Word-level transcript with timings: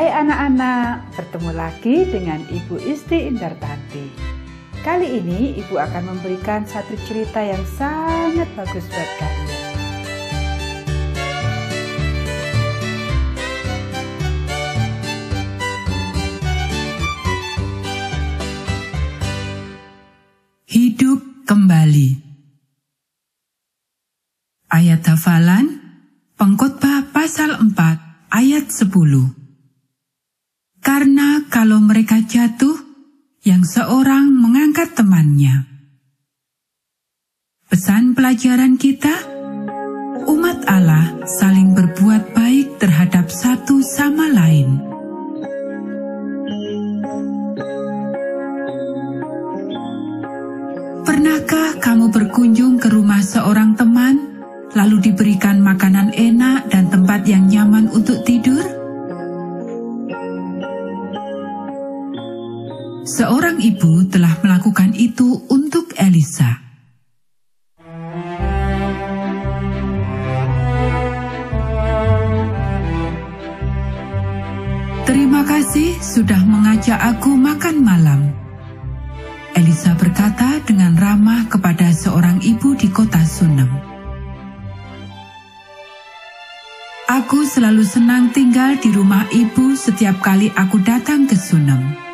Hai 0.00 0.16
anak-anak, 0.24 1.12
bertemu 1.12 1.50
lagi 1.52 2.08
dengan 2.08 2.40
Ibu 2.48 2.80
Isti 2.88 3.28
Indartanti. 3.28 4.08
Kali 4.80 5.20
ini 5.20 5.60
Ibu 5.60 5.76
akan 5.76 6.16
memberikan 6.16 6.64
satu 6.64 6.96
cerita 7.04 7.44
yang 7.44 7.60
sangat 7.68 8.48
bagus 8.56 8.88
buat 8.88 9.10
kalian. 9.20 9.60
Hidup 20.64 21.44
kembali. 21.44 22.10
Ayat 24.72 25.04
hafalan 25.04 25.76
Pengkhotbah 26.40 27.12
pasal 27.12 27.52
4 27.60 28.32
ayat 28.32 28.64
10. 28.72 29.49
Karena 30.80 31.44
kalau 31.52 31.76
mereka 31.76 32.24
jatuh, 32.24 32.90
yang 33.40 33.64
seorang 33.64 34.28
mengangkat 34.28 34.92
temannya. 34.92 35.64
Pesan 37.68 38.12
pelajaran 38.12 38.76
kita, 38.76 39.12
umat 40.28 40.60
Allah 40.68 41.24
saling 41.24 41.72
berbuat 41.72 42.36
baik 42.36 42.76
terhadap 42.76 43.32
satu 43.32 43.80
sama 43.80 44.28
lain. 44.28 44.76
Pernahkah 51.04 51.80
kamu 51.80 52.12
berkunjung 52.12 52.76
ke 52.76 52.92
rumah 52.92 53.24
seorang 53.24 53.72
teman, 53.76 54.40
lalu 54.76 55.12
diberikan 55.12 55.64
makanan 55.64 56.12
enak 56.12 56.68
dan 56.68 56.92
tempat 56.92 57.24
yang 57.24 57.48
nyaman 57.48 57.88
untuk 57.88 58.20
tidur? 58.24 58.79
Seorang 63.10 63.58
ibu 63.58 64.06
telah 64.06 64.38
melakukan 64.38 64.94
itu 64.94 65.42
untuk 65.50 65.90
Elisa. 65.98 66.62
Terima 75.02 75.42
kasih 75.42 75.98
sudah 75.98 76.38
mengajak 76.46 77.02
aku 77.02 77.34
makan 77.34 77.82
malam. 77.82 78.30
Elisa 79.58 79.98
berkata 79.98 80.62
dengan 80.62 80.94
ramah 80.94 81.50
kepada 81.50 81.90
seorang 81.90 82.38
ibu 82.46 82.78
di 82.78 82.94
kota 82.94 83.26
Sunem. 83.26 83.66
Aku 87.10 87.42
selalu 87.42 87.82
senang 87.82 88.30
tinggal 88.30 88.78
di 88.78 88.94
rumah 88.94 89.26
ibu 89.34 89.74
setiap 89.74 90.22
kali 90.22 90.46
aku 90.54 90.78
datang 90.86 91.26
ke 91.26 91.34
Sunem 91.34 92.09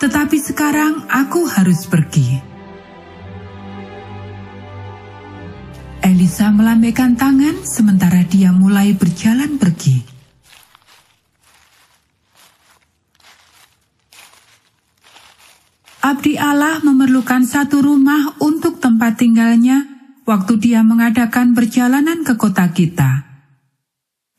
tetapi 0.00 0.40
sekarang 0.40 1.04
aku 1.12 1.44
harus 1.44 1.84
pergi. 1.84 2.40
Elisa 6.00 6.48
melambaikan 6.48 7.12
tangan 7.20 7.60
sementara 7.68 8.24
dia 8.24 8.48
mulai 8.48 8.96
berjalan 8.96 9.60
pergi. 9.60 10.00
Abdi 16.00 16.40
Allah 16.40 16.80
memerlukan 16.80 17.44
satu 17.44 17.84
rumah 17.84 18.40
untuk 18.40 18.80
tempat 18.80 19.20
tinggalnya 19.20 19.84
waktu 20.24 20.56
dia 20.56 20.80
mengadakan 20.80 21.52
perjalanan 21.52 22.24
ke 22.24 22.40
kota 22.40 22.72
kita. 22.72 23.28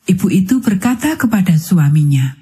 Ibu 0.10 0.28
itu 0.34 0.58
berkata 0.58 1.14
kepada 1.14 1.54
suaminya, 1.62 2.41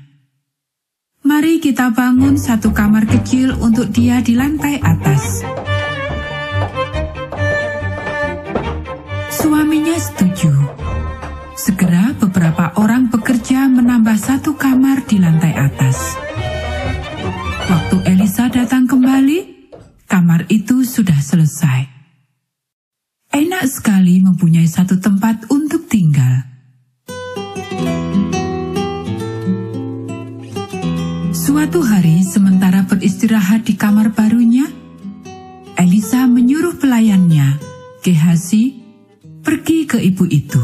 Mari 1.20 1.60
kita 1.60 1.92
bangun 1.92 2.40
satu 2.40 2.72
kamar 2.72 3.04
kecil 3.04 3.52
untuk 3.60 3.92
dia 3.92 4.24
di 4.24 4.40
lantai 4.40 4.80
atas. 4.80 5.44
Suaminya 9.28 10.00
setuju. 10.00 10.48
Segera 11.60 12.16
beberapa 12.16 12.72
orang 12.80 13.12
Gehazi, 38.00 38.80
pergi 39.44 39.84
ke 39.84 40.00
ibu 40.00 40.24
itu. 40.24 40.64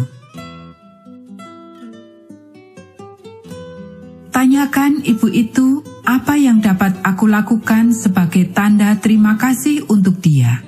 Tanyakan 4.32 5.04
ibu 5.04 5.28
itu 5.28 5.84
apa 6.08 6.40
yang 6.40 6.64
dapat 6.64 6.96
aku 7.04 7.28
lakukan 7.28 7.92
sebagai 7.92 8.56
tanda 8.56 8.96
terima 9.04 9.36
kasih 9.36 9.84
untuk 9.92 10.24
dia, 10.24 10.64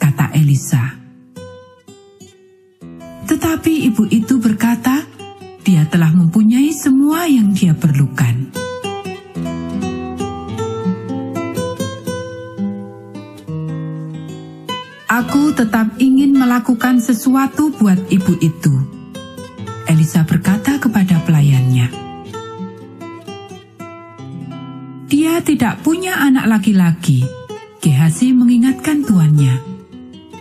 kata 0.00 0.32
Elisa. 0.32 0.96
Tetapi 3.28 3.92
ibu 3.92 4.08
itu 4.08 4.40
berkata, 4.40 5.04
dia 5.60 5.84
telah 5.92 6.08
mempunyai 6.08 6.72
semua 6.72 7.28
yang 7.28 7.52
dia 7.52 7.76
perlukan. 7.76 8.65
Aku 15.06 15.54
tetap 15.54 16.02
ingin 16.02 16.34
melakukan 16.34 16.98
sesuatu 16.98 17.70
buat 17.78 18.10
ibu 18.10 18.34
itu. 18.42 18.74
Elisa 19.86 20.26
berkata 20.26 20.82
kepada 20.82 21.22
pelayannya. 21.22 21.86
Dia 25.06 25.38
tidak 25.46 25.86
punya 25.86 26.18
anak 26.18 26.50
laki-laki. 26.50 27.22
Gehazi 27.78 28.34
mengingatkan 28.34 29.06
tuannya. 29.06 29.62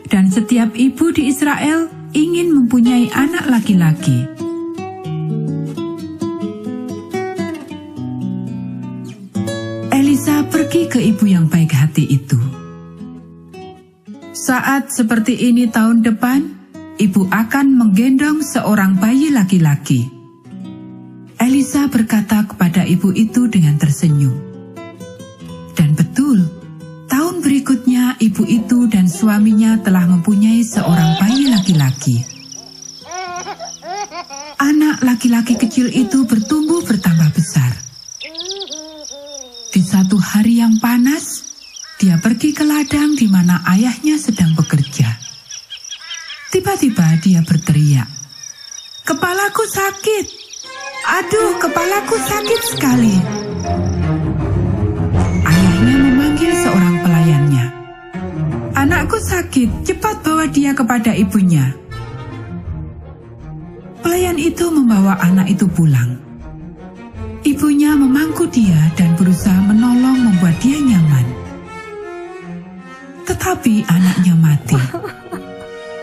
Dan 0.09 0.34
setiap 0.34 0.74
ibu 0.74 1.14
di 1.14 1.30
Israel 1.30 1.86
ingin 2.18 2.50
mempunyai 2.50 3.14
anak 3.14 3.46
laki-laki. 3.46 4.25
Elisa 9.94 10.42
pergi 10.50 10.90
ke 10.90 10.98
ibu 10.98 11.30
yang 11.30 11.46
baik 11.46 11.70
hati 11.70 12.09
itu. 12.09 12.65
Saat 14.45 14.94
seperti 14.94 15.50
ini 15.50 15.66
tahun 15.66 16.06
depan, 16.06 16.45
ibu 17.01 17.25
akan 17.33 17.81
menggendong 17.81 18.45
seorang 18.45 18.94
bayi 19.01 19.33
laki-laki. 19.33 20.06
Elisa 21.41 21.89
berkata 21.89 22.45
kepada 22.45 22.85
ibu 22.85 23.09
itu 23.09 23.50
dengan 23.50 23.81
tersenyum. 23.81 24.38
Dan 25.73 25.97
betul, 25.97 26.45
tahun 27.09 27.41
berikutnya 27.41 28.22
ibu 28.22 28.45
itu 28.45 28.85
dan 28.85 29.09
suaminya 29.09 29.81
telah 29.81 30.06
mempunyai 30.06 30.62
seorang 30.62 31.17
bayi 31.17 31.50
laki-laki. 31.50 32.22
Anak 34.62 35.01
laki-laki 35.01 35.57
kecil 35.57 35.89
itu 35.89 36.22
bertumbuh 36.29 36.85
bertambah 36.85 37.33
besar. 37.33 37.73
Di 39.73 39.81
satu 39.81 40.22
hari 40.22 40.62
yang 40.62 40.77
panas, 40.77 41.34
dia 42.06 42.22
pergi 42.22 42.54
ke 42.54 42.62
ladang 42.62 43.18
di 43.18 43.26
mana 43.26 43.66
ayahnya 43.66 44.14
sedang 44.22 44.54
bekerja. 44.54 45.10
Tiba-tiba 46.54 47.18
dia 47.18 47.42
berteriak, 47.42 48.06
"Kepalaku 49.02 49.66
sakit! 49.66 50.25
Aduh, 51.02 51.57
kepalaku 51.57 52.13
sakit 52.22 52.62
sekali!" 52.62 53.18
Ayahnya 55.50 55.96
memanggil 55.98 56.54
seorang 56.54 56.96
pelayannya. 57.02 57.66
"Anakku 58.78 59.18
sakit, 59.18 59.90
cepat 59.90 60.22
bawa 60.22 60.46
dia 60.46 60.78
kepada 60.78 61.10
ibunya." 61.10 61.74
Pelayan 64.06 64.38
itu 64.38 64.69
membawa 64.69 65.18
anak 65.25 65.50
itu 65.50 65.66
pulang. 65.66 66.22
Ibunya 67.42 67.98
memangku 67.98 68.46
dia 68.46 68.94
dan 68.94 69.18
berusaha 69.18 69.58
menolong 69.58 70.22
membuat 70.22 70.54
dia 70.62 70.78
nyaman 70.78 71.44
tetapi 73.36 73.84
anaknya 73.92 74.32
mati. 74.40 74.80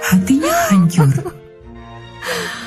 Hatinya 0.05 0.53
hancur. 0.69 1.09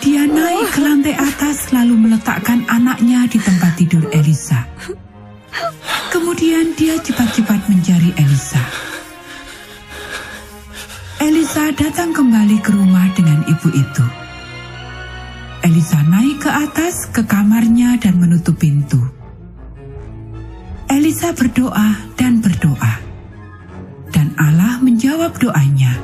Dia 0.01 0.25
naik 0.25 0.73
ke 0.73 0.81
lantai 0.81 1.13
atas 1.13 1.69
lalu 1.69 1.93
meletakkan 1.93 2.65
anaknya 2.65 3.29
di 3.29 3.37
tempat 3.37 3.77
tidur 3.77 4.01
Elisa. 4.09 4.65
Kemudian 6.09 6.73
dia 6.73 6.97
cepat-cepat 6.97 7.69
mencari 7.69 8.09
Elisa. 8.17 8.63
Elisa 11.21 11.69
datang 11.77 12.09
kembali 12.09 12.57
ke 12.65 12.73
rumah 12.73 13.05
dengan 13.13 13.45
ibu 13.45 13.69
itu. 13.69 14.05
Elisa 15.61 16.01
naik 16.09 16.41
ke 16.41 16.49
atas 16.49 17.05
ke 17.13 17.21
kamarnya 17.21 18.01
dan 18.01 18.17
menutup 18.17 18.57
pintu. 18.57 18.97
Elisa 20.89 21.37
berdoa 21.37 22.17
dan 22.17 22.41
berdoa, 22.41 23.04
menjawab 25.15 25.39
doanya. 25.39 25.95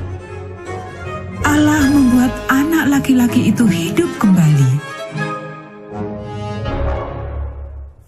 Allah 1.44 1.84
membuat 1.92 2.32
anak 2.48 2.88
laki-laki 2.88 3.52
itu 3.52 3.68
hidup 3.68 4.08
kembali. 4.16 4.72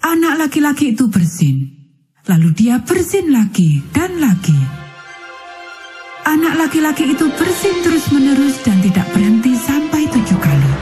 Anak 0.00 0.48
laki-laki 0.48 0.96
itu 0.96 1.04
bersin, 1.12 1.68
lalu 2.24 2.56
dia 2.56 2.80
bersin 2.80 3.36
lagi 3.36 3.84
dan 3.92 4.16
lagi. 4.16 4.56
Anak 6.24 6.56
laki-laki 6.56 7.12
itu 7.12 7.28
bersin 7.36 7.84
terus-menerus 7.84 8.64
dan 8.64 8.80
tidak 8.80 9.04
berhenti 9.12 9.52
sampai 9.60 10.08
tujuh 10.08 10.40
kali. 10.40 10.72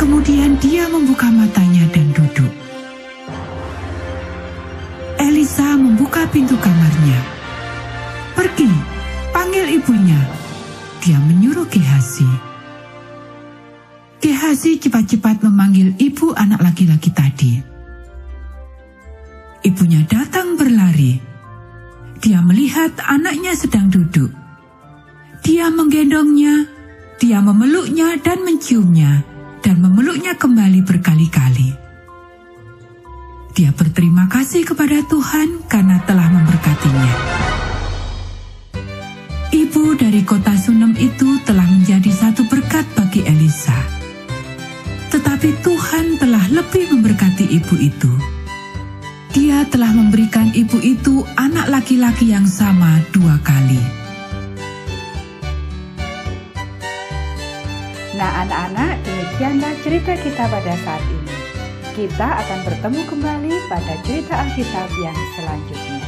Kemudian 0.00 0.56
dia 0.64 0.88
membuka 0.88 1.28
matanya 1.28 1.84
dan 1.92 2.08
duduk. 2.16 2.52
Elisa 5.20 5.76
membuka 5.76 6.24
pintu 6.32 6.56
kamarnya. 6.56 7.39
Pergi, 8.36 8.70
panggil 9.34 9.80
ibunya. 9.80 10.20
Dia 11.00 11.16
menyuruh 11.16 11.66
Gehazi. 11.72 12.28
Gehazi 14.20 14.76
cepat-cepat 14.76 15.40
memanggil 15.48 15.96
ibu 15.96 16.36
anak 16.36 16.60
laki-laki 16.60 17.08
tadi. 17.08 17.52
Ibunya 19.64 20.04
datang 20.04 20.60
berlari. 20.60 21.16
Dia 22.20 22.44
melihat 22.44 23.00
anaknya 23.00 23.56
sedang 23.56 23.88
duduk. 23.88 24.28
Dia 25.40 25.72
menggendongnya, 25.72 26.68
dia 27.16 27.40
memeluknya 27.40 28.20
dan 28.20 28.44
menciumnya 28.44 29.24
dan 29.64 29.80
memeluknya 29.80 30.36
kembali 30.36 30.84
berkali-kali. 30.84 31.70
Dia 33.56 33.72
berterima 33.72 34.28
kasih 34.28 34.64
kepada 34.68 35.04
Tuhan 35.04 35.64
karena 35.68 36.00
telah 36.04 36.28
memberkatinya. 36.28 37.12
Ibu 39.80 39.96
dari 39.96 40.20
kota 40.28 40.52
Sunem 40.60 40.92
itu 41.00 41.40
telah 41.48 41.64
menjadi 41.64 42.12
satu 42.12 42.44
berkat 42.52 42.84
bagi 42.92 43.24
Elisa. 43.24 43.72
Tetapi 45.08 45.56
Tuhan 45.64 46.20
telah 46.20 46.44
lebih 46.52 46.92
memberkati 46.92 47.48
ibu 47.48 47.80
itu. 47.80 48.12
Dia 49.32 49.64
telah 49.72 49.88
memberikan 49.96 50.52
ibu 50.52 50.76
itu 50.84 51.24
anak 51.32 51.72
laki-laki 51.72 52.28
yang 52.28 52.44
sama 52.44 53.00
dua 53.08 53.40
kali. 53.40 53.80
Nah 58.20 58.44
anak-anak 58.44 59.00
demikianlah 59.00 59.72
cerita 59.80 60.12
kita 60.20 60.44
pada 60.44 60.76
saat 60.84 61.00
ini. 61.08 61.36
Kita 61.96 62.28
akan 62.36 62.58
bertemu 62.68 63.00
kembali 63.08 63.54
pada 63.72 63.96
cerita 64.04 64.44
Alkitab 64.44 64.92
yang 65.00 65.16
selanjutnya. 65.40 65.99